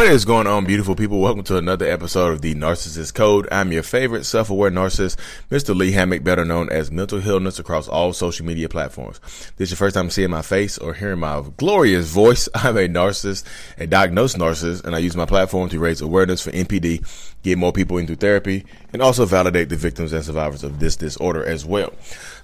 What 0.00 0.08
is 0.08 0.24
going 0.24 0.46
on, 0.46 0.64
beautiful 0.64 0.96
people? 0.96 1.20
Welcome 1.20 1.44
to 1.44 1.58
another 1.58 1.84
episode 1.84 2.32
of 2.32 2.40
the 2.40 2.54
Narcissist 2.54 3.12
Code. 3.12 3.46
I'm 3.52 3.70
your 3.70 3.82
favorite 3.82 4.24
self-aware 4.24 4.70
narcissist, 4.70 5.18
Mr. 5.50 5.76
Lee 5.76 5.92
Hammock, 5.92 6.24
better 6.24 6.46
known 6.46 6.70
as 6.70 6.90
Mental 6.90 7.20
Healness 7.20 7.58
across 7.58 7.86
all 7.86 8.14
social 8.14 8.46
media 8.46 8.70
platforms. 8.70 9.20
This 9.58 9.66
is 9.66 9.72
your 9.72 9.76
first 9.76 9.92
time 9.92 10.08
seeing 10.08 10.30
my 10.30 10.40
face 10.40 10.78
or 10.78 10.94
hearing 10.94 11.18
my 11.18 11.44
glorious 11.58 12.08
voice. 12.08 12.48
I'm 12.54 12.78
a 12.78 12.88
narcissist, 12.88 13.44
a 13.76 13.86
diagnosed 13.86 14.38
narcissist, 14.38 14.84
and 14.84 14.96
I 14.96 15.00
use 15.00 15.16
my 15.16 15.26
platform 15.26 15.68
to 15.68 15.78
raise 15.78 16.00
awareness 16.00 16.40
for 16.40 16.50
NPD, 16.50 17.34
get 17.42 17.58
more 17.58 17.70
people 17.70 17.98
into 17.98 18.16
therapy, 18.16 18.64
and 18.94 19.02
also 19.02 19.26
validate 19.26 19.68
the 19.68 19.76
victims 19.76 20.14
and 20.14 20.24
survivors 20.24 20.64
of 20.64 20.80
this 20.80 20.96
disorder 20.96 21.44
as 21.44 21.66
well. 21.66 21.92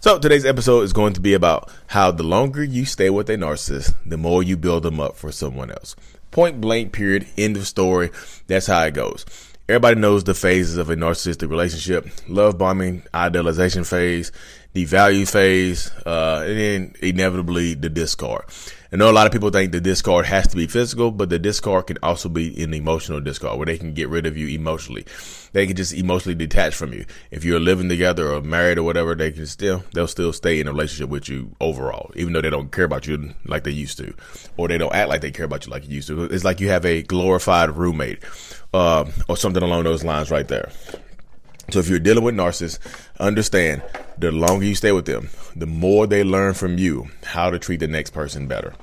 So 0.01 0.19
today's 0.19 0.45
episode 0.45 0.83
is 0.83 0.93
going 0.93 1.15
to 1.15 1.23
be 1.23 1.33
about 1.33 1.73
how 1.87 2.11
the 2.11 2.23
longer 2.23 2.63
you 2.63 2.85
stay 2.85 3.09
with 3.09 3.31
a 3.31 3.37
narcissist, 3.37 3.95
the 4.05 4.19
more 4.19 4.43
you 4.43 4.59
build 4.59 4.83
them 4.83 5.01
up 5.01 5.17
for 5.17 5.33
someone 5.33 5.71
else. 5.71 5.97
Point 6.31 6.61
blank, 6.61 6.93
period, 6.93 7.27
end 7.39 7.57
of 7.57 7.67
story. 7.67 8.11
That's 8.47 8.67
how 8.67 8.83
it 8.83 8.95
goes. 8.95 9.25
Everybody 9.69 9.99
knows 10.01 10.23
the 10.23 10.35
phases 10.35 10.77
of 10.77 10.91
a 10.91 10.97
narcissistic 10.97 11.51
relationship 11.51 12.09
love 12.29 12.57
bombing, 12.57 13.03
idealization 13.13 13.83
phase, 13.83 14.31
devalue 14.75 15.29
phase, 15.29 15.91
uh, 16.07 16.45
and 16.47 16.59
then 16.59 16.95
inevitably 17.03 17.75
the 17.75 17.89
discard. 17.89 18.45
I 18.97 18.99
know 18.99 19.11
a 19.11 19.13
lot 19.13 19.27
of 19.27 19.33
people 19.35 19.51
think 19.51 19.73
the 19.73 19.81
discard 19.83 20.25
has 20.25 20.49
to 20.49 20.57
be 20.57 20.67
physical, 20.67 21.11
but 21.11 21.29
the 21.29 21.39
discard 21.39 21.89
can 21.89 21.99
also 22.03 22.31
be 22.31 22.63
an 22.63 22.73
emotional 22.73 23.21
discard 23.21 23.59
where 23.59 23.67
they 23.67 23.77
can 23.77 23.93
get 23.93 24.09
rid 24.09 24.25
of 24.25 24.39
you 24.39 24.49
emotionally. 24.49 25.05
They 25.53 25.67
can 25.67 25.77
just 25.77 25.93
emotionally 25.93 26.35
detach 26.35 26.75
from 26.75 26.95
you. 26.95 27.05
If 27.31 27.45
you're 27.45 27.61
living 27.61 27.91
together 27.91 28.33
or 28.33 28.41
married 28.41 28.79
or 28.79 28.85
whatever, 28.85 29.15
they 29.15 29.33
can 29.33 29.45
still, 29.45 29.85
they'll 29.93 30.07
still 30.07 30.33
stay 30.33 30.61
in 30.61 30.67
a 30.67 30.73
relationship 30.73 31.11
with 31.11 31.29
you 31.29 31.55
overall, 31.61 32.11
even 32.17 32.33
though 32.33 32.41
they 32.41 32.49
don't 32.49 32.73
care 32.73 32.87
about 32.87 33.07
you 33.07 33.35
like 33.45 33.65
they 33.65 33.71
used 33.71 33.99
to, 33.99 34.15
or 34.57 34.67
they 34.67 34.79
don't 34.79 34.95
act 34.95 35.11
like 35.11 35.21
they 35.21 35.31
care 35.31 35.45
about 35.45 35.67
you 35.67 35.73
like 35.73 35.87
you 35.87 35.97
used 35.97 36.09
to. 36.09 36.23
It's 36.23 36.45
like 36.45 36.61
you 36.61 36.71
have 36.71 36.87
a 36.87 37.03
glorified 37.03 37.77
roommate, 37.77 38.21
uh, 38.73 39.05
or 39.29 39.37
something 39.37 39.63
along 39.63 39.85
those 39.85 40.05
lines 40.05 40.31
right 40.31 40.49
there. 40.49 40.71
So 41.71 41.81
if 41.81 41.89
you're 41.89 41.99
dealing 41.99 42.25
with 42.25 42.35
narcissists, 42.35 42.79
understand 43.19 43.83
the 44.19 44.31
longer 44.31 44.65
you 44.65 44.75
stay 44.75 44.93
with 44.93 45.07
them, 45.07 45.31
the 45.55 45.67
more 45.67 46.07
they 46.07 46.23
learn 46.23 46.55
from 46.55 46.79
you 46.79 47.09
how 47.25 47.51
to 47.51 47.59
treat 47.59 47.81
the 47.81 47.89
next 47.89 48.11
person 48.11 48.47
better. 48.47 48.75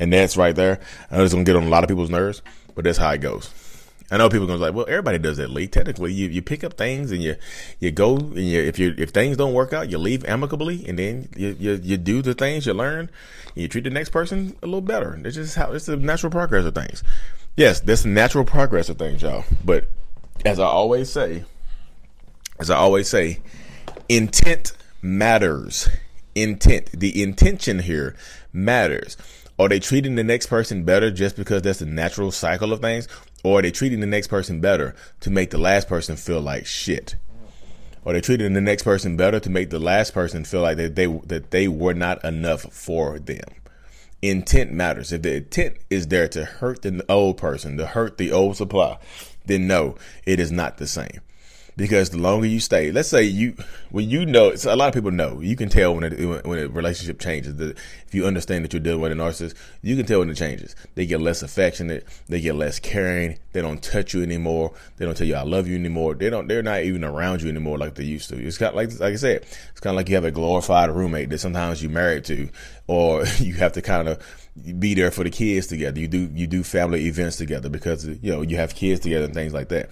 And 0.00 0.12
that's 0.12 0.36
right 0.36 0.54
there. 0.54 0.80
I 1.10 1.16
know 1.16 1.24
it's 1.24 1.32
gonna 1.32 1.44
get 1.44 1.56
on 1.56 1.64
a 1.64 1.68
lot 1.68 1.84
of 1.84 1.88
people's 1.88 2.10
nerves, 2.10 2.42
but 2.74 2.84
that's 2.84 2.98
how 2.98 3.10
it 3.10 3.20
goes. 3.20 3.50
I 4.10 4.18
know 4.18 4.28
people 4.28 4.44
are 4.44 4.48
gonna 4.48 4.58
be 4.58 4.64
like, 4.64 4.74
well, 4.74 4.86
everybody 4.88 5.18
does 5.18 5.38
that, 5.38 5.50
Lee. 5.50 5.68
Technically, 5.68 6.12
you, 6.12 6.28
you 6.28 6.42
pick 6.42 6.64
up 6.64 6.74
things 6.74 7.12
and 7.12 7.22
you 7.22 7.36
you 7.80 7.90
go 7.90 8.16
and 8.16 8.36
you 8.36 8.60
if 8.60 8.78
you 8.78 8.94
if 8.98 9.10
things 9.10 9.38
don't 9.38 9.54
work 9.54 9.72
out, 9.72 9.90
you 9.90 9.96
leave 9.96 10.24
amicably, 10.26 10.86
and 10.86 10.98
then 10.98 11.28
you 11.34 11.56
you, 11.58 11.80
you 11.82 11.96
do 11.96 12.20
the 12.20 12.34
things 12.34 12.66
you 12.66 12.74
learn, 12.74 13.08
and 13.54 13.56
you 13.56 13.68
treat 13.68 13.84
the 13.84 13.90
next 13.90 14.10
person 14.10 14.54
a 14.62 14.66
little 14.66 14.82
better. 14.82 15.18
It's 15.24 15.36
just 15.36 15.56
how 15.56 15.72
it's 15.72 15.86
the 15.86 15.96
natural 15.96 16.30
progress 16.30 16.66
of 16.66 16.74
things. 16.74 17.02
Yes, 17.56 17.80
that's 17.80 18.02
the 18.02 18.10
natural 18.10 18.44
progress 18.44 18.90
of 18.90 18.98
things, 18.98 19.22
y'all. 19.22 19.44
But 19.64 19.88
as 20.44 20.58
I 20.58 20.66
always 20.66 21.10
say, 21.10 21.44
as 22.58 22.70
I 22.70 22.76
always 22.76 23.08
say, 23.08 23.40
intent 24.08 24.72
matters. 25.00 25.88
Intent. 26.34 26.90
The 26.92 27.22
intention 27.22 27.80
here 27.80 28.16
matters. 28.52 29.16
Are 29.58 29.68
they 29.68 29.80
treating 29.80 30.14
the 30.14 30.24
next 30.24 30.46
person 30.46 30.84
better 30.84 31.10
just 31.10 31.36
because 31.36 31.62
that's 31.62 31.80
the 31.80 31.86
natural 31.86 32.30
cycle 32.30 32.72
of 32.72 32.80
things? 32.80 33.06
Or 33.44 33.58
are 33.58 33.62
they 33.62 33.70
treating 33.70 34.00
the 34.00 34.06
next 34.06 34.28
person 34.28 34.60
better 34.60 34.94
to 35.20 35.30
make 35.30 35.50
the 35.50 35.58
last 35.58 35.88
person 35.88 36.16
feel 36.16 36.40
like 36.40 36.66
shit? 36.66 37.16
Are 38.04 38.12
they 38.12 38.20
treating 38.20 38.54
the 38.54 38.60
next 38.60 38.82
person 38.82 39.16
better 39.16 39.38
to 39.40 39.50
make 39.50 39.70
the 39.70 39.78
last 39.78 40.14
person 40.14 40.44
feel 40.44 40.62
like 40.62 40.76
that 40.78 40.96
they 40.96 41.06
that 41.06 41.50
they 41.50 41.68
were 41.68 41.94
not 41.94 42.24
enough 42.24 42.62
for 42.72 43.18
them? 43.18 43.44
Intent 44.22 44.72
matters. 44.72 45.12
If 45.12 45.22
the 45.22 45.36
intent 45.36 45.76
is 45.90 46.08
there 46.08 46.28
to 46.28 46.44
hurt 46.44 46.82
the 46.82 47.04
old 47.08 47.36
person, 47.36 47.76
to 47.76 47.86
hurt 47.86 48.18
the 48.18 48.32
old 48.32 48.56
supply, 48.56 48.98
then 49.46 49.66
no, 49.66 49.96
it 50.24 50.40
is 50.40 50.50
not 50.50 50.78
the 50.78 50.86
same 50.86 51.20
because 51.76 52.10
the 52.10 52.18
longer 52.18 52.46
you 52.46 52.60
stay, 52.60 52.92
let's 52.92 53.08
say 53.08 53.22
you, 53.22 53.56
when 53.90 54.08
you 54.08 54.26
know, 54.26 54.48
it's 54.48 54.64
a 54.64 54.76
lot 54.76 54.88
of 54.88 54.94
people 54.94 55.10
know, 55.10 55.40
you 55.40 55.56
can 55.56 55.68
tell 55.68 55.94
when 55.94 56.04
it, 56.04 56.46
when 56.46 56.58
a 56.58 56.68
relationship 56.68 57.18
changes. 57.18 57.58
If 57.60 58.14
you 58.14 58.26
understand 58.26 58.64
that 58.64 58.72
you're 58.72 58.80
dealing 58.80 59.00
with 59.00 59.12
a 59.12 59.14
narcissist, 59.14 59.54
you 59.80 59.96
can 59.96 60.04
tell 60.06 60.20
when 60.20 60.30
it 60.30 60.36
changes. 60.36 60.76
They 60.94 61.06
get 61.06 61.20
less 61.20 61.42
affectionate, 61.42 62.06
they 62.28 62.40
get 62.40 62.54
less 62.54 62.78
caring, 62.78 63.38
they 63.52 63.62
don't 63.62 63.82
touch 63.82 64.14
you 64.14 64.22
anymore, 64.22 64.72
they 64.96 65.04
don't 65.04 65.16
tell 65.16 65.26
you 65.26 65.34
I 65.34 65.42
love 65.42 65.66
you 65.66 65.76
anymore. 65.76 66.14
They 66.14 66.30
don't, 66.30 66.46
they're 66.46 66.62
not 66.62 66.82
even 66.82 67.04
around 67.04 67.42
you 67.42 67.48
anymore 67.48 67.78
like 67.78 67.94
they 67.94 68.04
used 68.04 68.28
to. 68.30 68.36
It's 68.36 68.58
kind 68.58 68.70
of 68.70 68.76
like, 68.76 68.90
like 69.00 69.14
I 69.14 69.16
said, 69.16 69.42
it's 69.70 69.80
kind 69.80 69.94
of 69.94 69.96
like 69.96 70.08
you 70.08 70.14
have 70.16 70.24
a 70.24 70.30
glorified 70.30 70.90
roommate 70.90 71.30
that 71.30 71.38
sometimes 71.38 71.82
you're 71.82 71.90
married 71.90 72.24
to, 72.26 72.48
or 72.86 73.24
you 73.38 73.54
have 73.54 73.72
to 73.72 73.82
kind 73.82 74.08
of 74.08 74.22
be 74.78 74.94
there 74.94 75.10
for 75.10 75.24
the 75.24 75.30
kids 75.30 75.66
together. 75.66 75.98
You 75.98 76.08
do, 76.08 76.30
you 76.34 76.46
do 76.46 76.62
family 76.62 77.06
events 77.06 77.36
together 77.36 77.68
because 77.68 78.06
you 78.06 78.30
know 78.30 78.42
you 78.42 78.56
have 78.56 78.74
kids 78.74 79.00
together 79.00 79.24
and 79.24 79.34
things 79.34 79.54
like 79.54 79.68
that. 79.68 79.90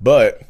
But 0.00 0.42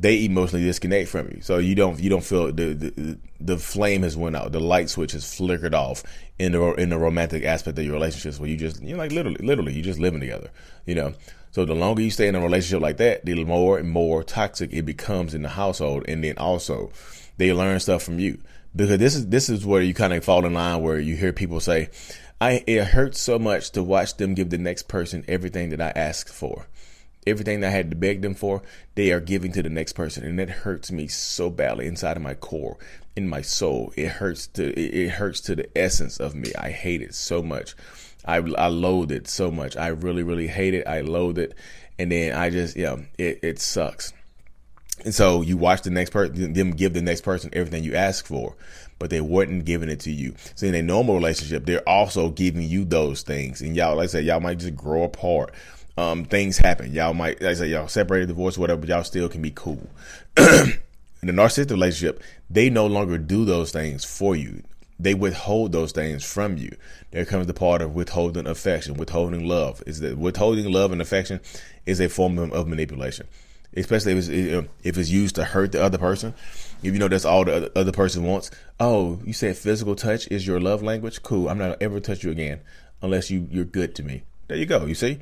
they 0.00 0.24
emotionally 0.24 0.64
disconnect 0.64 1.08
from 1.10 1.28
you. 1.28 1.42
So 1.42 1.58
you 1.58 1.74
don't 1.74 2.00
you 2.00 2.08
don't 2.08 2.24
feel 2.24 2.46
the, 2.46 2.72
the 2.72 3.18
the 3.38 3.58
flame 3.58 4.02
has 4.02 4.16
went 4.16 4.34
out, 4.34 4.52
the 4.52 4.60
light 4.60 4.88
switch 4.88 5.12
has 5.12 5.34
flickered 5.34 5.74
off 5.74 6.02
in 6.38 6.52
the 6.52 6.62
in 6.74 6.88
the 6.88 6.98
romantic 6.98 7.44
aspect 7.44 7.78
of 7.78 7.84
your 7.84 7.92
relationships 7.92 8.40
where 8.40 8.48
you 8.48 8.56
just 8.56 8.82
you're 8.82 8.96
like 8.96 9.12
literally 9.12 9.44
literally 9.44 9.74
you're 9.74 9.84
just 9.84 9.98
living 9.98 10.20
together, 10.20 10.50
you 10.86 10.94
know. 10.94 11.12
So 11.52 11.64
the 11.64 11.74
longer 11.74 12.00
you 12.00 12.10
stay 12.10 12.28
in 12.28 12.34
a 12.34 12.40
relationship 12.40 12.80
like 12.80 12.96
that, 12.98 13.26
the 13.26 13.44
more 13.44 13.78
and 13.78 13.90
more 13.90 14.22
toxic 14.22 14.72
it 14.72 14.82
becomes 14.82 15.34
in 15.34 15.42
the 15.42 15.48
household, 15.50 16.04
and 16.08 16.24
then 16.24 16.38
also 16.38 16.92
they 17.36 17.52
learn 17.52 17.80
stuff 17.80 18.02
from 18.02 18.18
you 18.18 18.40
because 18.74 18.98
this 18.98 19.14
is 19.14 19.26
this 19.26 19.50
is 19.50 19.66
where 19.66 19.82
you 19.82 19.92
kind 19.92 20.12
of 20.14 20.24
fall 20.24 20.46
in 20.46 20.54
line 20.54 20.80
where 20.80 20.98
you 20.98 21.14
hear 21.14 21.34
people 21.34 21.60
say, 21.60 21.90
"I 22.40 22.64
it 22.66 22.84
hurts 22.84 23.20
so 23.20 23.38
much 23.38 23.72
to 23.72 23.82
watch 23.82 24.16
them 24.16 24.32
give 24.32 24.48
the 24.48 24.58
next 24.58 24.88
person 24.88 25.24
everything 25.28 25.70
that 25.70 25.80
I 25.82 25.92
asked 25.94 26.30
for." 26.30 26.66
Everything 27.26 27.60
that 27.60 27.68
I 27.68 27.70
had 27.70 27.90
to 27.90 27.96
beg 27.96 28.22
them 28.22 28.34
for, 28.34 28.62
they 28.94 29.12
are 29.12 29.20
giving 29.20 29.52
to 29.52 29.62
the 29.62 29.70
next 29.70 29.92
person, 29.92 30.24
and 30.24 30.38
that 30.38 30.50
hurts 30.50 30.90
me 30.90 31.06
so 31.08 31.50
badly 31.50 31.86
inside 31.86 32.16
of 32.16 32.22
my 32.22 32.34
core, 32.34 32.78
in 33.16 33.28
my 33.28 33.42
soul. 33.42 33.92
It 33.96 34.08
hurts 34.08 34.46
to 34.48 34.68
it, 34.78 34.94
it 34.94 35.08
hurts 35.10 35.40
to 35.42 35.54
the 35.54 35.78
essence 35.78 36.18
of 36.18 36.34
me. 36.34 36.52
I 36.58 36.70
hate 36.70 37.02
it 37.02 37.14
so 37.14 37.42
much. 37.42 37.74
I 38.24 38.36
I 38.36 38.68
loathe 38.68 39.12
it 39.12 39.28
so 39.28 39.50
much. 39.50 39.76
I 39.76 39.88
really 39.88 40.22
really 40.22 40.48
hate 40.48 40.74
it. 40.74 40.86
I 40.86 41.00
loathe 41.02 41.38
it, 41.38 41.54
and 41.98 42.10
then 42.10 42.36
I 42.36 42.50
just 42.50 42.76
yeah, 42.76 42.96
it 43.18 43.40
it 43.42 43.58
sucks. 43.58 44.12
And 45.04 45.14
so 45.14 45.40
you 45.40 45.56
watch 45.56 45.82
the 45.82 45.90
next 45.90 46.10
person, 46.10 46.52
them 46.52 46.72
give 46.72 46.92
the 46.92 47.00
next 47.00 47.22
person 47.22 47.48
everything 47.54 47.84
you 47.84 47.94
ask 47.94 48.26
for, 48.26 48.54
but 48.98 49.08
they 49.08 49.22
weren't 49.22 49.64
giving 49.64 49.88
it 49.88 50.00
to 50.00 50.10
you. 50.10 50.34
So 50.54 50.66
in 50.66 50.74
a 50.74 50.82
normal 50.82 51.14
relationship, 51.14 51.64
they're 51.64 51.88
also 51.88 52.28
giving 52.28 52.62
you 52.62 52.84
those 52.84 53.22
things. 53.22 53.62
And 53.62 53.74
y'all, 53.74 53.96
like 53.96 54.04
I 54.04 54.08
said, 54.08 54.24
y'all 54.26 54.40
might 54.40 54.58
just 54.58 54.76
grow 54.76 55.04
apart 55.04 55.54
um, 56.00 56.24
things 56.24 56.56
happen. 56.56 56.92
Y'all 56.92 57.12
might, 57.12 57.40
like 57.42 57.50
I 57.50 57.54
say, 57.54 57.68
y'all 57.68 57.88
separated, 57.88 58.28
divorced, 58.28 58.56
whatever, 58.56 58.80
but 58.80 58.88
y'all 58.88 59.04
still 59.04 59.28
can 59.28 59.42
be 59.42 59.50
cool. 59.50 59.86
in 60.36 61.28
a 61.28 61.32
narcissistic 61.32 61.70
relationship, 61.70 62.22
they 62.48 62.70
no 62.70 62.86
longer 62.86 63.18
do 63.18 63.44
those 63.44 63.70
things 63.70 64.04
for 64.04 64.34
you. 64.34 64.62
They 64.98 65.14
withhold 65.14 65.72
those 65.72 65.92
things 65.92 66.24
from 66.24 66.56
you. 66.56 66.74
There 67.10 67.24
comes 67.24 67.46
the 67.46 67.54
part 67.54 67.82
of 67.82 67.94
withholding 67.94 68.46
affection, 68.46 68.94
withholding 68.94 69.46
love. 69.46 69.82
Is 69.86 70.00
that 70.00 70.16
withholding 70.16 70.70
love 70.70 70.92
and 70.92 71.02
affection 71.02 71.40
is 71.86 72.00
a 72.00 72.08
form 72.08 72.38
of, 72.38 72.52
of 72.52 72.66
manipulation, 72.66 73.26
especially 73.76 74.12
if 74.12 74.28
it's, 74.28 74.68
if 74.82 74.98
it's 74.98 75.10
used 75.10 75.34
to 75.36 75.44
hurt 75.44 75.72
the 75.72 75.82
other 75.82 75.98
person. 75.98 76.34
If 76.82 76.94
you 76.94 76.98
know 76.98 77.08
that's 77.08 77.26
all 77.26 77.44
the 77.44 77.70
other 77.78 77.92
person 77.92 78.24
wants. 78.24 78.50
Oh, 78.78 79.20
you 79.24 79.34
said 79.34 79.56
physical 79.56 79.94
touch 79.94 80.28
is 80.28 80.46
your 80.46 80.60
love 80.60 80.82
language. 80.82 81.22
Cool. 81.22 81.48
I'm 81.48 81.58
not 81.58 81.80
ever 81.82 82.00
touch 82.00 82.24
you 82.24 82.30
again 82.30 82.60
unless 83.02 83.30
you 83.30 83.46
you're 83.50 83.64
good 83.64 83.94
to 83.96 84.02
me. 84.02 84.22
There 84.48 84.56
you 84.56 84.66
go. 84.66 84.86
You 84.86 84.94
see 84.94 85.20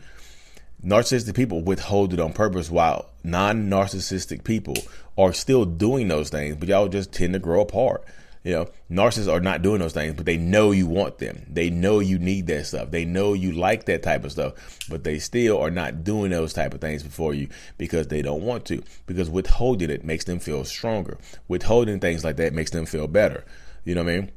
narcissistic 0.84 1.34
people 1.34 1.62
withhold 1.62 2.12
it 2.12 2.20
on 2.20 2.32
purpose 2.32 2.70
while 2.70 3.10
non-narcissistic 3.24 4.44
people 4.44 4.76
are 5.16 5.32
still 5.32 5.64
doing 5.64 6.08
those 6.08 6.30
things 6.30 6.56
but 6.56 6.68
y'all 6.68 6.88
just 6.88 7.12
tend 7.12 7.32
to 7.32 7.38
grow 7.38 7.60
apart. 7.60 8.04
You 8.44 8.52
know 8.54 8.68
narcissists 8.90 9.30
are 9.30 9.40
not 9.40 9.62
doing 9.62 9.80
those 9.80 9.92
things 9.92 10.14
but 10.14 10.24
they 10.24 10.36
know 10.36 10.70
you 10.70 10.86
want 10.86 11.18
them. 11.18 11.44
They 11.48 11.70
know 11.70 11.98
you 11.98 12.18
need 12.18 12.46
that 12.46 12.66
stuff. 12.66 12.90
They 12.90 13.04
know 13.04 13.32
you 13.32 13.52
like 13.52 13.86
that 13.86 14.02
type 14.02 14.24
of 14.24 14.32
stuff 14.32 14.78
but 14.88 15.04
they 15.04 15.18
still 15.18 15.58
are 15.58 15.70
not 15.70 16.04
doing 16.04 16.30
those 16.30 16.52
type 16.52 16.72
of 16.72 16.80
things 16.80 17.02
before 17.02 17.34
you 17.34 17.48
because 17.76 18.06
they 18.06 18.22
don't 18.22 18.42
want 18.42 18.64
to. 18.66 18.82
Because 19.06 19.28
withholding 19.28 19.90
it 19.90 20.04
makes 20.04 20.24
them 20.24 20.38
feel 20.38 20.64
stronger. 20.64 21.19
Withholding 21.48 21.98
things 21.98 22.24
like 22.24 22.36
that 22.36 22.52
makes 22.52 22.70
them 22.70 22.86
feel 22.86 23.08
better. 23.08 23.44
You 23.84 23.94
know 23.94 24.04
what 24.04 24.12
i 24.12 24.16
mean 24.20 24.32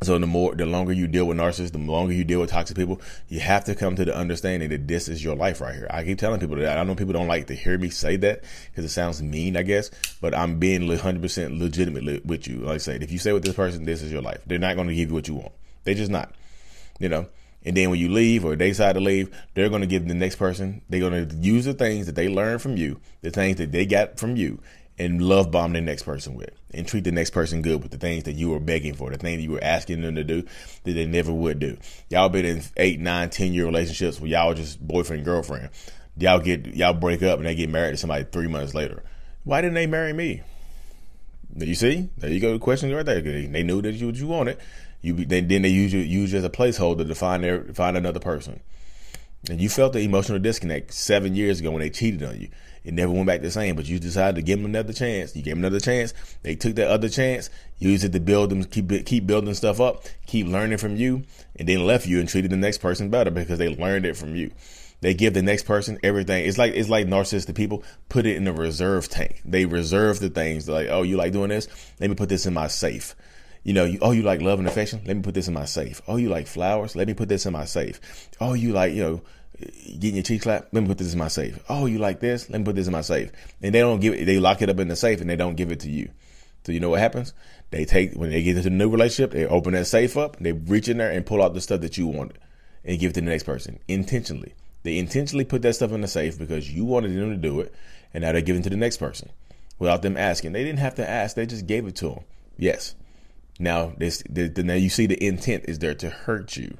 so 0.00 0.16
the 0.16 0.26
more, 0.26 0.54
the 0.54 0.64
longer 0.64 0.92
you 0.92 1.08
deal 1.08 1.24
with 1.24 1.38
narcissists, 1.38 1.72
the 1.72 1.78
longer 1.78 2.12
you 2.12 2.22
deal 2.22 2.40
with 2.40 2.50
toxic 2.50 2.76
people, 2.76 3.00
you 3.28 3.40
have 3.40 3.64
to 3.64 3.74
come 3.74 3.96
to 3.96 4.04
the 4.04 4.16
understanding 4.16 4.68
that 4.70 4.86
this 4.86 5.08
is 5.08 5.24
your 5.24 5.34
life 5.34 5.60
right 5.60 5.74
here. 5.74 5.88
I 5.90 6.04
keep 6.04 6.18
telling 6.18 6.38
people 6.38 6.56
that. 6.56 6.78
I 6.78 6.84
know 6.84 6.94
people 6.94 7.14
don't 7.14 7.26
like 7.26 7.48
to 7.48 7.54
hear 7.54 7.76
me 7.76 7.90
say 7.90 8.16
that 8.16 8.44
because 8.70 8.84
it 8.84 8.90
sounds 8.90 9.20
mean, 9.20 9.56
I 9.56 9.62
guess, 9.62 9.90
but 10.20 10.36
I'm 10.36 10.60
being 10.60 10.82
100% 10.82 11.58
legitimate 11.58 12.24
with 12.24 12.46
you. 12.46 12.58
Like 12.58 12.76
I 12.76 12.78
said, 12.78 13.02
if 13.02 13.10
you 13.10 13.18
say 13.18 13.32
with 13.32 13.44
this 13.44 13.56
person, 13.56 13.84
this 13.84 14.02
is 14.02 14.12
your 14.12 14.22
life. 14.22 14.40
They're 14.46 14.58
not 14.60 14.76
going 14.76 14.88
to 14.88 14.94
give 14.94 15.08
you 15.08 15.14
what 15.14 15.26
you 15.26 15.34
want. 15.34 15.52
They're 15.82 15.94
just 15.94 16.12
not, 16.12 16.32
you 17.00 17.08
know. 17.08 17.26
And 17.64 17.76
then 17.76 17.90
when 17.90 17.98
you 17.98 18.08
leave 18.08 18.44
or 18.44 18.54
they 18.54 18.68
decide 18.68 18.92
to 18.92 19.00
leave, 19.00 19.36
they're 19.54 19.68
going 19.68 19.80
to 19.80 19.88
give 19.88 20.06
the 20.06 20.14
next 20.14 20.36
person, 20.36 20.80
they're 20.88 21.00
going 21.00 21.28
to 21.28 21.34
use 21.34 21.64
the 21.64 21.74
things 21.74 22.06
that 22.06 22.14
they 22.14 22.28
learned 22.28 22.62
from 22.62 22.76
you, 22.76 23.00
the 23.20 23.30
things 23.30 23.56
that 23.56 23.72
they 23.72 23.84
got 23.84 24.18
from 24.18 24.36
you, 24.36 24.60
and 24.98 25.22
love 25.22 25.50
bomb 25.50 25.72
the 25.72 25.80
next 25.80 26.02
person 26.02 26.34
with 26.34 26.50
and 26.72 26.86
treat 26.86 27.04
the 27.04 27.12
next 27.12 27.30
person 27.30 27.62
good 27.62 27.82
with 27.82 27.92
the 27.92 27.98
things 27.98 28.24
that 28.24 28.32
you 28.32 28.50
were 28.50 28.60
begging 28.60 28.94
for, 28.94 29.10
the 29.10 29.18
things 29.18 29.42
you 29.42 29.52
were 29.52 29.62
asking 29.62 30.02
them 30.02 30.16
to 30.16 30.24
do 30.24 30.42
that 30.84 30.92
they 30.92 31.06
never 31.06 31.32
would 31.32 31.58
do. 31.58 31.76
Y'all 32.08 32.28
been 32.28 32.44
in 32.44 32.62
eight, 32.76 33.00
nine, 33.00 33.30
ten 33.30 33.52
year 33.52 33.64
relationships 33.64 34.20
where 34.20 34.30
y'all 34.30 34.54
just 34.54 34.84
boyfriend, 34.86 35.24
girlfriend. 35.24 35.70
Y'all 36.16 36.40
get 36.40 36.66
y'all 36.74 36.92
break 36.92 37.22
up 37.22 37.38
and 37.38 37.46
they 37.46 37.54
get 37.54 37.70
married 37.70 37.92
to 37.92 37.96
somebody 37.96 38.24
three 38.24 38.48
months 38.48 38.74
later. 38.74 39.02
Why 39.44 39.60
didn't 39.60 39.74
they 39.74 39.86
marry 39.86 40.12
me? 40.12 40.42
You 41.56 41.74
see, 41.74 42.08
there 42.18 42.30
you 42.30 42.40
go. 42.40 42.52
The 42.52 42.58
question 42.58 42.94
right 42.94 43.06
there. 43.06 43.20
They 43.22 43.62
knew 43.62 43.80
that 43.82 43.92
you 43.92 44.10
you 44.10 44.26
wanted. 44.26 44.58
You 45.00 45.14
then 45.14 45.48
then 45.48 45.62
they 45.62 45.68
use 45.68 45.92
you 45.92 46.00
use 46.00 46.32
you 46.32 46.38
as 46.38 46.44
a 46.44 46.50
placeholder 46.50 47.06
to 47.06 47.14
find 47.14 47.44
their 47.44 47.64
find 47.72 47.96
another 47.96 48.20
person. 48.20 48.60
And 49.48 49.60
you 49.60 49.68
felt 49.68 49.92
the 49.92 50.00
emotional 50.00 50.38
disconnect 50.38 50.92
seven 50.92 51.34
years 51.34 51.60
ago 51.60 51.70
when 51.70 51.80
they 51.80 51.90
cheated 51.90 52.22
on 52.22 52.40
you. 52.40 52.48
It 52.84 52.94
never 52.94 53.12
went 53.12 53.26
back 53.26 53.42
the 53.42 53.50
same, 53.50 53.76
but 53.76 53.86
you 53.86 53.98
decided 53.98 54.36
to 54.36 54.42
give 54.42 54.58
them 54.58 54.66
another 54.66 54.92
chance. 54.92 55.36
You 55.36 55.42
gave 55.42 55.52
them 55.52 55.64
another 55.64 55.80
chance. 55.80 56.14
They 56.42 56.54
took 56.54 56.74
that 56.76 56.88
other 56.88 57.08
chance, 57.08 57.50
used 57.78 58.04
it 58.04 58.12
to 58.12 58.20
build 58.20 58.50
them, 58.50 58.64
keep 58.64 59.04
keep 59.04 59.26
building 59.26 59.52
stuff 59.54 59.80
up, 59.80 60.04
keep 60.26 60.46
learning 60.46 60.78
from 60.78 60.96
you, 60.96 61.24
and 61.56 61.68
then 61.68 61.86
left 61.86 62.06
you 62.06 62.18
and 62.18 62.28
treated 62.28 62.50
the 62.50 62.56
next 62.56 62.78
person 62.78 63.10
better 63.10 63.30
because 63.30 63.58
they 63.58 63.68
learned 63.68 64.06
it 64.06 64.16
from 64.16 64.34
you. 64.34 64.50
They 65.00 65.14
give 65.14 65.34
the 65.34 65.42
next 65.42 65.64
person 65.64 65.98
everything. 66.02 66.46
It's 66.46 66.58
like 66.58 66.74
it's 66.74 66.88
like 66.88 67.06
narcissistic 67.06 67.54
people 67.54 67.84
put 68.08 68.26
it 68.26 68.36
in 68.36 68.48
a 68.48 68.52
reserve 68.52 69.08
tank. 69.08 69.42
They 69.44 69.64
reserve 69.64 70.18
the 70.18 70.30
things 70.30 70.66
They're 70.66 70.74
like, 70.74 70.88
oh, 70.88 71.02
you 71.02 71.16
like 71.16 71.32
doing 71.32 71.50
this? 71.50 71.68
Let 72.00 72.10
me 72.10 72.16
put 72.16 72.28
this 72.28 72.46
in 72.46 72.54
my 72.54 72.66
safe. 72.66 73.14
You 73.64 73.74
know, 73.74 73.84
you, 73.84 73.98
oh, 74.00 74.12
you 74.12 74.22
like 74.22 74.40
love 74.40 74.58
and 74.58 74.68
affection? 74.68 75.02
Let 75.04 75.16
me 75.16 75.22
put 75.22 75.34
this 75.34 75.48
in 75.48 75.54
my 75.54 75.64
safe. 75.64 76.00
Oh, 76.08 76.16
you 76.16 76.28
like 76.28 76.46
flowers? 76.46 76.96
Let 76.96 77.06
me 77.06 77.14
put 77.14 77.28
this 77.28 77.46
in 77.46 77.52
my 77.52 77.64
safe. 77.64 78.00
Oh, 78.40 78.54
you 78.54 78.72
like, 78.72 78.94
you 78.94 79.02
know, 79.02 79.22
getting 79.98 80.14
your 80.14 80.22
cheek 80.22 80.42
clapped? 80.42 80.72
Let 80.72 80.82
me 80.82 80.88
put 80.88 80.98
this 80.98 81.12
in 81.12 81.18
my 81.18 81.28
safe. 81.28 81.58
Oh, 81.68 81.86
you 81.86 81.98
like 81.98 82.20
this? 82.20 82.48
Let 82.48 82.60
me 82.60 82.64
put 82.64 82.76
this 82.76 82.86
in 82.86 82.92
my 82.92 83.00
safe. 83.00 83.30
And 83.60 83.74
they 83.74 83.80
don't 83.80 84.00
give 84.00 84.14
it, 84.14 84.24
they 84.24 84.38
lock 84.38 84.62
it 84.62 84.70
up 84.70 84.78
in 84.78 84.88
the 84.88 84.96
safe 84.96 85.20
and 85.20 85.28
they 85.28 85.36
don't 85.36 85.56
give 85.56 85.72
it 85.72 85.80
to 85.80 85.90
you. 85.90 86.10
So 86.64 86.72
you 86.72 86.80
know 86.80 86.90
what 86.90 87.00
happens? 87.00 87.34
They 87.70 87.84
take, 87.84 88.14
when 88.14 88.30
they 88.30 88.42
get 88.42 88.56
into 88.56 88.68
a 88.68 88.70
new 88.70 88.90
relationship, 88.90 89.32
they 89.32 89.46
open 89.46 89.72
that 89.74 89.86
safe 89.86 90.16
up, 90.16 90.36
they 90.38 90.52
reach 90.52 90.88
in 90.88 90.98
there 90.98 91.10
and 91.10 91.26
pull 91.26 91.42
out 91.42 91.54
the 91.54 91.60
stuff 91.60 91.80
that 91.80 91.98
you 91.98 92.06
wanted 92.06 92.38
and 92.84 92.98
give 92.98 93.10
it 93.10 93.14
to 93.14 93.20
the 93.20 93.26
next 93.26 93.44
person 93.44 93.78
intentionally. 93.88 94.54
They 94.82 94.98
intentionally 94.98 95.44
put 95.44 95.62
that 95.62 95.74
stuff 95.74 95.92
in 95.92 96.00
the 96.00 96.08
safe 96.08 96.38
because 96.38 96.70
you 96.72 96.84
wanted 96.84 97.14
them 97.14 97.30
to 97.30 97.36
do 97.36 97.60
it, 97.60 97.74
and 98.14 98.22
now 98.22 98.32
they're 98.32 98.40
giving 98.40 98.62
to 98.62 98.70
the 98.70 98.76
next 98.76 98.98
person 98.98 99.30
without 99.78 100.02
them 100.02 100.16
asking. 100.16 100.52
They 100.52 100.64
didn't 100.64 100.78
have 100.78 100.94
to 100.96 101.08
ask; 101.08 101.36
they 101.36 101.46
just 101.46 101.66
gave 101.66 101.86
it 101.86 101.96
to 101.96 102.08
them. 102.08 102.24
Yes. 102.56 102.94
Now 103.58 103.92
this, 103.96 104.22
the, 104.28 104.48
the, 104.48 104.62
now 104.62 104.74
you 104.74 104.88
see 104.88 105.06
the 105.06 105.22
intent 105.22 105.64
is 105.68 105.78
there 105.78 105.94
to 105.94 106.10
hurt 106.10 106.56
you. 106.56 106.76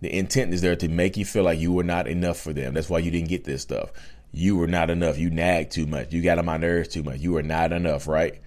The 0.00 0.16
intent 0.16 0.52
is 0.52 0.60
there 0.60 0.76
to 0.76 0.88
make 0.88 1.16
you 1.16 1.24
feel 1.24 1.44
like 1.44 1.58
you 1.58 1.72
were 1.72 1.84
not 1.84 2.08
enough 2.08 2.38
for 2.38 2.52
them. 2.52 2.74
That's 2.74 2.90
why 2.90 2.98
you 2.98 3.10
didn't 3.10 3.28
get 3.28 3.44
this 3.44 3.62
stuff. 3.62 3.90
You 4.32 4.56
were 4.56 4.66
not 4.66 4.90
enough. 4.90 5.18
You 5.18 5.30
nagged 5.30 5.72
too 5.72 5.86
much. 5.86 6.12
You 6.12 6.22
got 6.22 6.38
on 6.38 6.44
my 6.44 6.56
nerves 6.56 6.88
too 6.88 7.02
much. 7.02 7.20
You 7.20 7.32
were 7.32 7.42
not 7.42 7.72
enough, 7.72 8.08
right? 8.08 8.40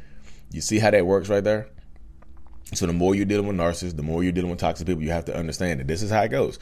You 0.52 0.62
see 0.62 0.80
how 0.80 0.92
that 0.92 1.06
works 1.06 1.30
right 1.30 1.44
there? 1.44 1.70
So 2.74 2.88
the 2.88 2.94
more 2.94 3.16
you're 3.16 3.26
dealing 3.26 3.48
with 3.48 3.56
narcissists, 3.56 3.96
the 3.96 4.04
more 4.04 4.24
you're 4.24 4.32
dealing 4.32 4.50
with 4.50 4.60
toxic 4.60 4.88
people, 4.88 5.04
you 5.04 5.12
have 5.12 5.26
to 5.26 5.38
understand 5.38 5.80
that 5.80 5.88
this 5.88 6.02
is 6.02 6.10
how 6.10 6.24
it 6.24 6.30
goes 6.30 6.60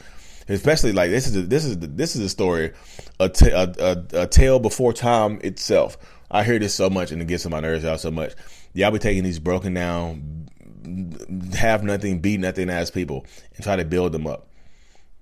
especially 0.48 0.92
like 0.92 1.10
this 1.10 1.26
is 1.26 1.36
a, 1.36 1.42
this 1.42 1.64
is 1.64 1.78
the, 1.78 1.86
this 1.86 2.16
is 2.16 2.22
a 2.22 2.28
story, 2.28 2.72
a, 3.20 3.28
t- 3.28 3.50
a, 3.50 3.72
a, 3.78 4.22
a 4.22 4.26
tale 4.26 4.58
before 4.58 4.92
time 4.92 5.40
itself. 5.42 5.96
I 6.30 6.44
hear 6.44 6.58
this 6.58 6.74
so 6.74 6.90
much 6.90 7.12
and 7.12 7.22
it 7.22 7.28
gets 7.28 7.46
on 7.46 7.52
my 7.52 7.60
nerves 7.60 7.84
out 7.84 8.00
so 8.00 8.10
much. 8.10 8.34
Y'all 8.72 8.90
be 8.90 8.98
taking 8.98 9.24
these 9.24 9.38
broken 9.38 9.74
down, 9.74 10.43
have 11.54 11.82
nothing, 11.82 12.20
be 12.20 12.36
nothing 12.36 12.70
as 12.70 12.90
people 12.90 13.26
and 13.54 13.64
try 13.64 13.76
to 13.76 13.84
build 13.84 14.12
them 14.12 14.26
up. 14.26 14.48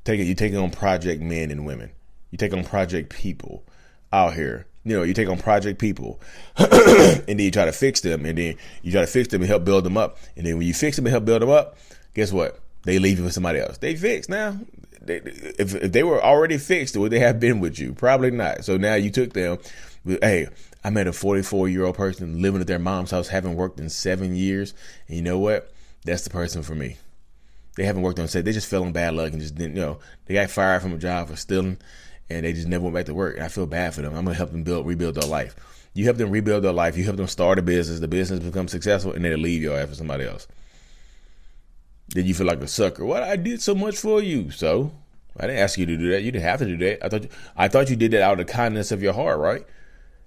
Take 0.05 0.21
it. 0.21 0.25
You 0.25 0.35
take 0.35 0.55
on 0.55 0.71
project 0.71 1.23
men 1.23 1.51
and 1.51 1.65
women. 1.65 1.91
You 2.31 2.39
take 2.39 2.53
on 2.53 2.65
project 2.65 3.11
people 3.11 3.65
out 4.13 4.35
here. 4.35 4.67
You 4.85 4.97
know, 4.97 5.03
you 5.05 5.15
take 5.15 5.29
on 5.29 5.39
project 5.39 5.79
people, 5.79 6.21
and 6.57 7.27
then 7.27 7.39
you 7.39 7.53
try 7.53 7.67
to 7.67 7.73
fix 7.73 8.01
them, 8.01 8.27
and 8.27 8.37
then 8.37 8.57
you 8.83 8.91
try 8.91 9.03
to 9.03 9.07
fix 9.07 9.29
them 9.29 9.41
and 9.41 9.49
help 9.49 9.65
build 9.65 9.85
them 9.85 9.97
up. 9.97 10.19
And 10.37 10.45
then 10.45 10.59
when 10.59 10.67
you 10.67 10.75
fix 10.75 10.97
them 10.97 11.07
and 11.07 11.13
help 11.13 11.25
build 11.25 11.41
them 11.41 11.51
up, 11.51 11.77
guess 12.15 12.33
what? 12.33 12.59
They 12.83 12.99
leave 12.99 13.19
you 13.19 13.25
with 13.25 13.33
somebody 13.33 13.61
else. 13.61 13.79
They 13.79 13.95
fixed 13.95 14.29
now 14.29 14.59
they, 15.07 15.17
if, 15.59 15.75
if 15.75 15.93
they 15.93 16.03
were 16.03 16.23
already 16.23 16.59
fixed, 16.59 16.97
would 16.97 17.13
they 17.13 17.19
have 17.19 17.41
been 17.41 17.61
with 17.61 17.79
you? 17.79 17.93
Probably 17.93 18.31
not. 18.31 18.65
So 18.65 18.77
now 18.77 18.95
you 18.95 19.11
took 19.11 19.33
them. 19.33 19.59
Hey, 20.05 20.49
I 20.85 20.91
met 20.91 21.07
a 21.07 21.13
44 21.13 21.69
year 21.69 21.85
old 21.85 21.97
person 21.97 22.43
living 22.43 22.61
at 22.61 22.67
their 22.67 22.79
mom's 22.79 23.11
house, 23.11 23.29
haven't 23.29 23.55
worked 23.55 23.79
in 23.79 23.89
seven 23.89 24.35
years. 24.35 24.75
And 25.07 25.17
you 25.17 25.23
know 25.23 25.39
what? 25.39 25.73
That's 26.05 26.25
the 26.25 26.31
person 26.31 26.63
for 26.63 26.75
me. 26.75 26.97
They 27.77 27.85
haven't 27.85 28.03
worked 28.03 28.19
on 28.19 28.29
set. 28.29 28.45
They 28.45 28.53
just 28.53 28.69
fell 28.69 28.85
on 28.85 28.93
bad 28.93 29.15
luck 29.15 29.33
and 29.33 29.41
just 29.41 29.55
didn't, 29.55 29.77
you 29.77 29.83
know, 29.83 29.99
they 30.27 30.35
got 30.35 30.51
fired 30.51 30.83
from 30.83 30.93
a 30.93 30.99
job 30.99 31.29
for 31.29 31.37
stealing 31.37 31.79
and 32.29 32.45
they 32.45 32.53
just 32.53 32.69
never 32.69 32.85
went 32.85 32.95
back 32.95 33.07
to 33.07 33.15
work. 33.15 33.37
And 33.37 33.45
I 33.45 33.49
feel 33.49 33.67
bad 33.67 33.95
for 33.95 34.03
them. 34.03 34.15
I'm 34.15 34.25
going 34.25 34.35
to 34.35 34.39
help 34.39 34.51
them 34.51 34.65
build, 34.65 34.87
rebuild 34.87 35.15
their 35.15 35.29
life. 35.29 35.55
You 35.95 36.05
help 36.05 36.17
them 36.17 36.31
rebuild 36.31 36.65
their 36.65 36.73
life. 36.73 36.97
You 36.97 37.05
help 37.05 37.17
them 37.17 37.29
start 37.29 37.59
a 37.59 37.63
business. 37.63 38.01
The 38.01 38.09
business 38.09 38.41
becomes 38.41 38.73
successful 38.73 39.13
and 39.13 39.25
they 39.25 39.35
leave 39.37 39.63
you 39.63 39.73
after 39.73 39.95
somebody 39.95 40.25
else. 40.25 40.49
Then 42.09 42.27
you 42.27 42.35
feel 42.35 42.47
like 42.47 42.61
a 42.61 42.69
sucker. 42.69 43.05
What 43.05 43.23
I 43.23 43.37
did 43.37 43.63
so 43.63 43.75
much 43.75 43.97
for 43.97 44.21
you. 44.21 44.51
So 44.51 44.93
I 45.39 45.47
didn't 45.47 45.61
ask 45.61 45.79
you 45.79 45.87
to 45.87 45.97
do 45.97 46.11
that. 46.11 46.23
You 46.23 46.33
didn't 46.33 46.45
have 46.45 46.59
to 46.59 46.67
do 46.67 46.77
that. 46.79 47.05
I 47.05 47.09
thought 47.09 47.23
you, 47.23 47.29
I 47.57 47.69
thought 47.69 47.91
you 47.91 47.97
did 47.97 48.11
that 48.11 48.23
out 48.23 48.39
of 48.39 48.47
the 48.47 48.53
kindness 48.53 48.93
of 48.93 49.03
your 49.03 49.15
heart, 49.15 49.39
right? 49.39 49.67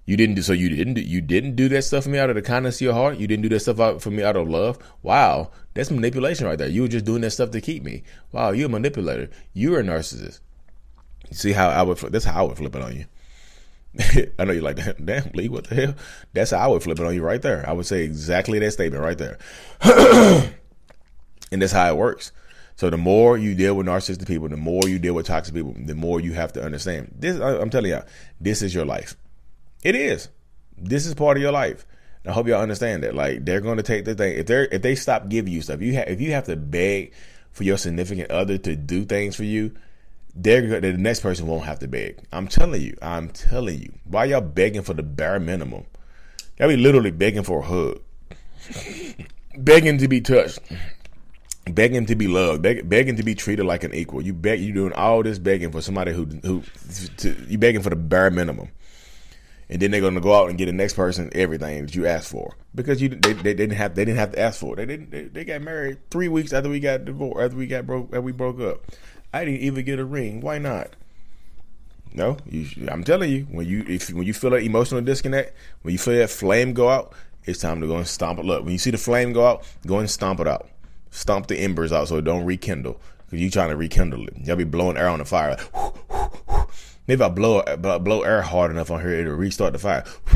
You 0.06 0.16
didn't 0.16 0.36
do 0.36 0.42
so. 0.42 0.52
You 0.52 0.68
didn't 0.68 0.94
do, 0.94 1.00
you 1.00 1.20
didn't 1.20 1.56
do 1.56 1.68
that 1.70 1.82
stuff 1.82 2.04
for 2.04 2.10
me 2.10 2.18
out 2.18 2.30
of 2.30 2.36
the 2.36 2.42
kindness 2.42 2.76
of 2.76 2.80
your 2.82 2.94
heart. 2.94 3.18
You 3.18 3.26
didn't 3.26 3.42
do 3.42 3.48
that 3.50 3.60
stuff 3.60 3.80
out 3.80 4.00
for 4.00 4.10
me 4.10 4.22
out 4.22 4.36
of 4.36 4.48
love. 4.48 4.78
Wow, 5.02 5.50
that's 5.74 5.90
manipulation 5.90 6.46
right 6.46 6.56
there. 6.56 6.68
You 6.68 6.82
were 6.82 6.88
just 6.88 7.04
doing 7.04 7.22
that 7.22 7.32
stuff 7.32 7.50
to 7.50 7.60
keep 7.60 7.82
me. 7.82 8.04
Wow, 8.30 8.52
you're 8.52 8.66
a 8.66 8.70
manipulator. 8.70 9.28
You're 9.52 9.80
a 9.80 9.82
narcissist. 9.82 10.40
You 11.28 11.36
see 11.36 11.52
how 11.52 11.68
I 11.68 11.82
would? 11.82 11.98
That's 11.98 12.24
how 12.24 12.40
I 12.40 12.46
would 12.46 12.56
flip 12.56 12.76
it 12.76 12.82
on 12.82 12.96
you. 12.96 13.04
I 14.38 14.44
know 14.44 14.52
you're 14.52 14.62
like, 14.62 14.78
damn, 15.04 15.30
Lee, 15.34 15.48
what 15.48 15.64
the 15.64 15.74
hell? 15.74 15.94
That's 16.32 16.52
how 16.52 16.58
I 16.58 16.66
would 16.68 16.84
flip 16.84 17.00
it 17.00 17.06
on 17.06 17.14
you 17.14 17.22
right 17.22 17.42
there. 17.42 17.68
I 17.68 17.72
would 17.72 17.86
say 17.86 18.04
exactly 18.04 18.60
that 18.60 18.70
statement 18.70 19.02
right 19.02 19.18
there. 19.18 19.38
and 21.50 21.62
that's 21.62 21.72
how 21.72 21.88
it 21.88 21.96
works. 21.96 22.30
So 22.76 22.90
the 22.90 22.98
more 22.98 23.38
you 23.38 23.54
deal 23.54 23.74
with 23.74 23.86
narcissistic 23.86 24.26
people, 24.26 24.48
the 24.48 24.56
more 24.56 24.86
you 24.86 24.98
deal 24.98 25.14
with 25.14 25.26
toxic 25.26 25.54
people, 25.54 25.74
the 25.76 25.94
more 25.94 26.20
you 26.20 26.34
have 26.34 26.52
to 26.52 26.62
understand. 26.62 27.14
This, 27.18 27.40
I'm 27.40 27.70
telling 27.70 27.90
you, 27.90 28.02
this 28.40 28.60
is 28.60 28.74
your 28.74 28.84
life. 28.84 29.16
It 29.82 29.94
is. 29.94 30.28
This 30.78 31.06
is 31.06 31.14
part 31.14 31.36
of 31.36 31.42
your 31.42 31.52
life. 31.52 31.86
I 32.26 32.32
hope 32.32 32.48
y'all 32.48 32.60
understand 32.60 33.04
that. 33.04 33.14
Like 33.14 33.44
they're 33.44 33.60
going 33.60 33.76
to 33.76 33.82
take 33.82 34.04
the 34.04 34.14
thing. 34.14 34.36
If 34.36 34.46
they 34.46 34.68
if 34.70 34.82
they 34.82 34.94
stop 34.94 35.28
giving 35.28 35.52
you 35.52 35.62
stuff, 35.62 35.80
you 35.80 35.94
have 35.94 36.08
if 36.08 36.20
you 36.20 36.32
have 36.32 36.46
to 36.46 36.56
beg 36.56 37.12
for 37.52 37.64
your 37.64 37.78
significant 37.78 38.30
other 38.30 38.58
to 38.58 38.76
do 38.76 39.04
things 39.04 39.36
for 39.36 39.44
you, 39.44 39.72
they're 40.34 40.80
the 40.80 40.92
next 40.94 41.20
person 41.20 41.46
won't 41.46 41.64
have 41.64 41.78
to 41.80 41.88
beg. 41.88 42.18
I'm 42.32 42.48
telling 42.48 42.82
you. 42.82 42.96
I'm 43.00 43.28
telling 43.30 43.80
you. 43.80 43.92
Why 44.04 44.26
y'all 44.26 44.40
begging 44.40 44.82
for 44.82 44.94
the 44.94 45.02
bare 45.02 45.40
minimum? 45.40 45.86
Y'all 46.58 46.68
be 46.68 46.76
literally 46.76 47.10
begging 47.10 47.42
for 47.42 47.60
a 47.60 47.62
hug, 47.62 48.00
begging 49.58 49.98
to 49.98 50.08
be 50.08 50.22
touched, 50.22 50.58
begging 51.66 52.06
to 52.06 52.14
be 52.14 52.28
loved, 52.28 52.62
beg, 52.62 52.88
begging 52.88 53.16
to 53.16 53.22
be 53.22 53.34
treated 53.34 53.66
like 53.66 53.84
an 53.84 53.94
equal. 53.94 54.22
You 54.22 54.32
beg, 54.32 54.60
you 54.60 54.72
doing 54.72 54.94
all 54.94 55.22
this 55.22 55.38
begging 55.38 55.70
for 55.70 55.82
somebody 55.82 56.12
who 56.12 56.24
who 56.24 56.62
to, 57.18 57.36
you 57.46 57.58
begging 57.58 57.82
for 57.82 57.90
the 57.90 57.96
bare 57.96 58.30
minimum, 58.30 58.68
and 59.68 59.80
then 59.80 59.90
they're 59.90 60.00
going 60.00 60.14
to 60.14 60.20
go 60.20 60.34
out 60.34 60.48
and 60.48 60.58
get 60.58 60.66
the 60.66 60.72
next 60.72 60.94
person 60.94 61.30
everything 61.32 61.86
that 61.86 61.94
you 61.94 62.06
asked 62.06 62.30
for 62.30 62.54
because 62.74 63.02
you 63.02 63.08
they, 63.08 63.32
they 63.32 63.54
didn't 63.54 63.76
have 63.76 63.94
they 63.94 64.04
didn't 64.04 64.18
have 64.18 64.32
to 64.32 64.40
ask 64.40 64.60
for 64.60 64.74
it. 64.74 64.76
They 64.76 64.86
didn't 64.86 65.10
they, 65.10 65.24
they 65.24 65.44
got 65.44 65.62
married 65.62 65.98
three 66.10 66.28
weeks 66.28 66.52
after 66.52 66.68
we 66.68 66.80
got 66.80 67.04
divorced 67.04 67.44
after 67.44 67.56
we 67.56 67.66
got 67.66 67.86
broke 67.86 68.06
after 68.06 68.20
we 68.20 68.32
broke 68.32 68.60
up. 68.60 68.84
I 69.32 69.44
didn't 69.44 69.60
even 69.60 69.84
get 69.84 69.98
a 69.98 70.04
ring. 70.04 70.40
Why 70.40 70.58
not? 70.58 70.90
No, 72.14 72.38
you, 72.48 72.88
I'm 72.88 73.04
telling 73.04 73.30
you 73.30 73.46
when 73.50 73.66
you 73.66 73.84
if 73.88 74.10
when 74.12 74.26
you 74.26 74.32
feel 74.34 74.50
that 74.50 74.62
emotional 74.62 75.02
disconnect, 75.02 75.54
when 75.82 75.92
you 75.92 75.98
feel 75.98 76.16
that 76.16 76.30
flame 76.30 76.72
go 76.72 76.88
out, 76.88 77.12
it's 77.44 77.60
time 77.60 77.80
to 77.80 77.86
go 77.86 77.96
and 77.96 78.06
stomp 78.06 78.38
it 78.38 78.48
up. 78.48 78.62
When 78.62 78.72
you 78.72 78.78
see 78.78 78.90
the 78.90 78.98
flame 78.98 79.32
go 79.32 79.46
out, 79.46 79.64
go 79.86 79.98
and 79.98 80.10
stomp 80.10 80.40
it 80.40 80.48
out 80.48 80.68
stomp 81.16 81.46
the 81.46 81.58
embers 81.58 81.92
out 81.92 82.08
so 82.08 82.18
it 82.18 82.24
don't 82.24 82.44
rekindle. 82.44 83.00
Cause 83.30 83.40
you're 83.40 83.50
trying 83.50 83.70
to 83.70 83.76
rekindle 83.76 84.28
it. 84.28 84.36
Y'all 84.44 84.54
be 84.54 84.64
blowing 84.64 84.96
air 84.96 85.08
on 85.08 85.18
the 85.18 85.24
fire. 85.24 85.56
Maybe 87.06 87.22
I 87.22 87.28
blow 87.28 87.62
blow 87.76 88.22
air 88.22 88.42
hard 88.42 88.70
enough 88.70 88.90
on 88.90 89.00
here, 89.00 89.10
it'll 89.10 89.34
restart 89.34 89.72
the 89.72 89.78
fire. 89.78 90.04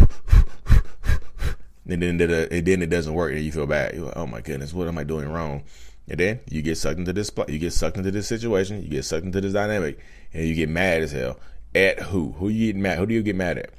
and 1.89 2.03
then, 2.03 2.21
and 2.21 2.67
then 2.67 2.83
it 2.83 2.91
doesn't 2.91 3.15
work, 3.15 3.33
and 3.33 3.41
you 3.41 3.53
feel 3.53 3.67
bad. 3.67 3.95
You're 3.95 4.07
like, 4.07 4.17
oh 4.17 4.27
my 4.27 4.41
goodness, 4.41 4.73
what 4.73 4.89
am 4.89 4.99
I 4.99 5.05
doing 5.05 5.29
wrong? 5.29 5.65
And 6.09 6.19
then 6.19 6.41
you 6.49 6.63
get 6.63 6.77
sucked 6.77 6.99
into 6.99 7.13
this. 7.13 7.31
You 7.49 7.59
get 7.59 7.73
sucked 7.73 7.97
into 7.97 8.11
this 8.11 8.29
situation. 8.29 8.83
You 8.83 8.89
get 8.89 9.05
sucked 9.05 9.25
into 9.25 9.41
this 9.41 9.53
dynamic, 9.53 9.99
and 10.33 10.47
you 10.47 10.55
get 10.55 10.69
mad 10.69 11.03
as 11.03 11.13
hell. 11.13 11.39
At 11.75 12.01
who? 12.01 12.33
Who 12.33 12.49
you 12.49 12.73
get 12.73 12.81
mad? 12.81 12.99
Who 12.99 13.07
do 13.07 13.15
you 13.15 13.23
get 13.23 13.37
mad 13.37 13.59
at? 13.59 13.71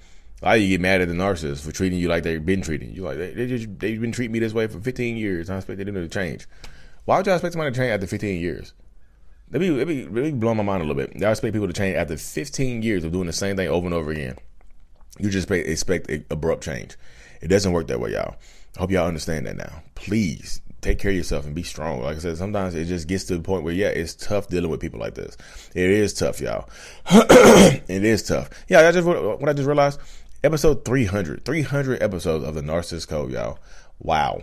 Why 0.42 0.56
you 0.56 0.70
get 0.70 0.82
mad 0.82 1.02
at 1.02 1.08
the 1.08 1.14
narcissist 1.14 1.62
for 1.64 1.72
treating 1.72 2.00
you 2.00 2.08
like 2.08 2.24
they've 2.24 2.44
been 2.44 2.62
treating 2.62 2.94
you? 2.94 3.04
Like 3.04 3.18
they, 3.18 3.34
they 3.34 3.48
just 3.48 3.80
they've 3.80 4.02
been 4.02 4.12
treating 4.12 4.32
me 4.32 4.40
this 4.40 4.54
way 4.54 4.68
for 4.68 4.80
15 4.80 5.18
years. 5.18 5.50
I 5.50 5.58
expect 5.58 5.86
them 5.86 5.94
to 5.94 6.08
change. 6.08 6.48
Why 7.06 7.18
would 7.18 7.26
y'all 7.26 7.36
expect 7.36 7.54
somebody 7.54 7.72
to 7.72 7.78
change 7.78 7.92
after 7.92 8.08
15 8.08 8.40
years? 8.40 8.74
Let 9.52 9.62
me, 9.62 9.70
let 9.70 9.88
me, 9.88 10.04
let 10.04 10.24
me 10.24 10.32
blow 10.32 10.54
my 10.54 10.64
mind 10.64 10.82
a 10.82 10.86
little 10.86 11.02
bit. 11.02 11.16
Y'all 11.20 11.32
expect 11.32 11.54
people 11.54 11.68
to 11.68 11.74
change 11.74 11.98
after 11.98 12.16
15 12.16 12.82
years 12.84 13.04
of 13.04 13.12
doing 13.12 13.28
the 13.28 13.34
same 13.34 13.58
thing 13.58 13.68
over 13.68 13.86
and 13.86 13.94
over 13.94 14.12
again. 14.12 14.38
You 15.20 15.30
just 15.30 15.52
expect 15.52 16.10
abrupt 16.32 16.64
change. 16.64 16.96
It 17.42 17.50
doesn't 17.50 17.74
work 17.74 17.88
that 17.88 18.00
way, 18.00 18.14
y'all. 18.14 18.36
I 18.78 18.80
hope 18.80 18.92
y'all 18.92 19.08
understand 19.08 19.46
that 19.48 19.58
now. 19.58 19.84
Please 19.96 20.62
take 20.80 21.00
care 21.00 21.12
of 21.12 21.18
yourself 21.18 21.46
and 21.46 21.54
be 21.54 21.64
strong. 21.64 22.02
Like 22.02 22.16
I 22.16 22.20
said, 22.20 22.38
sometimes 22.38 22.76
it 22.76 22.86
just 22.86 23.08
gets 23.08 23.26
to 23.26 23.38
the 23.38 23.44
point 23.44 23.64
where, 23.64 23.74
yeah, 23.74 23.90
it's 23.90 24.16
tough 24.16 24.48
dealing 24.48 24.72
with 24.72 24.80
people 24.80 25.00
like 25.00 25.16
this. 25.16 25.38
It 25.76 25.90
is 25.90 26.14
tough, 26.14 26.40
y'all. 26.40 26.70
it 27.12 28.04
is 28.04 28.24
tough. 28.24 28.50
Yeah, 28.70 28.88
I 28.88 28.92
just 28.92 29.06
what 29.06 29.50
I 29.50 29.54
just 29.54 29.68
realized. 29.68 30.00
Episode 30.44 30.86
300, 30.86 31.46
300 31.46 32.02
episodes 32.02 32.44
of 32.44 32.56
the 32.56 32.62
Narcissist 32.62 33.08
Code, 33.08 33.32
y'all. 33.32 33.60
Wow. 34.00 34.42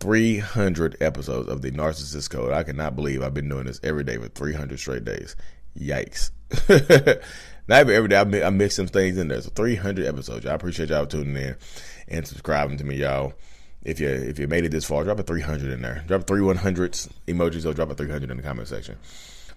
300 0.00 0.96
episodes 1.00 1.48
of 1.48 1.62
the 1.62 1.70
Narcissist 1.70 2.30
Code. 2.30 2.52
I 2.52 2.62
cannot 2.62 2.96
believe 2.96 3.22
I've 3.22 3.34
been 3.34 3.48
doing 3.48 3.66
this 3.66 3.80
every 3.82 4.04
day 4.04 4.16
for 4.16 4.28
300 4.28 4.78
straight 4.78 5.04
days. 5.04 5.36
Yikes. 5.78 6.30
Not 7.68 7.80
every, 7.80 7.96
every 7.96 8.08
day. 8.08 8.44
I 8.44 8.50
mix, 8.50 8.76
some 8.76 8.86
things 8.86 9.18
in 9.18 9.28
there. 9.28 9.40
So 9.40 9.50
300 9.50 10.06
episodes. 10.06 10.46
I 10.46 10.54
appreciate 10.54 10.90
y'all 10.90 11.06
tuning 11.06 11.36
in 11.36 11.56
and 12.08 12.26
subscribing 12.26 12.78
to 12.78 12.84
me, 12.84 12.96
y'all. 12.96 13.34
If 13.82 14.00
you 14.00 14.08
if 14.08 14.38
you 14.38 14.48
made 14.48 14.64
it 14.64 14.70
this 14.70 14.84
far, 14.84 15.04
drop 15.04 15.20
a 15.20 15.22
300 15.22 15.70
in 15.70 15.82
there. 15.82 16.02
Drop 16.08 16.26
three 16.26 16.40
100s 16.40 17.08
emojis 17.28 17.64
or 17.64 17.72
drop 17.72 17.90
a 17.90 17.94
300 17.94 18.30
in 18.30 18.36
the 18.36 18.42
comment 18.42 18.66
section. 18.66 18.96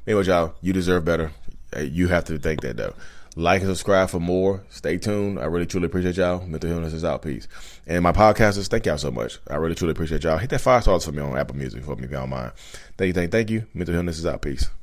Anyway, 0.05 0.23
y'all, 0.25 0.53
you 0.61 0.71
deserve 0.71 1.03
better. 1.03 1.31
Uh, 1.75 1.81
you 1.81 2.07
have 2.07 2.25
to 2.25 2.37
think 2.37 2.61
that 2.61 2.77
though. 2.77 2.93
Like 3.39 3.61
and 3.61 3.69
subscribe 3.69 4.09
for 4.09 4.19
more. 4.19 4.65
Stay 4.69 4.97
tuned. 4.97 5.39
I 5.39 5.45
really 5.45 5.65
truly 5.65 5.85
appreciate 5.85 6.17
y'all. 6.17 6.45
Mental 6.45 6.69
Healness 6.69 6.91
is 6.91 7.05
out. 7.05 7.21
Peace. 7.21 7.47
And 7.87 8.03
my 8.03 8.11
podcasters, 8.11 8.67
thank 8.67 8.85
y'all 8.85 8.97
so 8.97 9.11
much. 9.11 9.39
I 9.47 9.55
really 9.55 9.75
truly 9.75 9.93
appreciate 9.93 10.25
y'all. 10.25 10.37
Hit 10.37 10.49
that 10.49 10.59
five 10.59 10.81
stars 10.83 11.05
for 11.05 11.13
me 11.13 11.21
on 11.21 11.37
Apple 11.37 11.55
Music 11.55 11.81
for 11.85 11.95
me 11.95 12.03
if 12.03 12.11
y'all 12.11 12.27
mind. 12.27 12.51
Thank 12.97 13.07
you, 13.07 13.13
thank, 13.13 13.27
you, 13.27 13.31
thank 13.31 13.49
you. 13.49 13.65
Mental 13.73 13.95
Healness 13.95 14.19
is 14.19 14.25
out. 14.25 14.41
Peace. 14.41 14.69